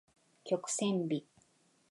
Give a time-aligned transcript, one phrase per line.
[0.45, 1.27] 曲線美